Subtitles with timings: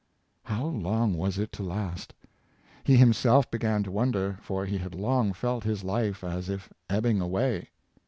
[0.45, 2.15] How long was it to last?
[2.83, 6.73] He himself began to won der, for he had long felt his life as if
[6.89, 7.69] ebbing away.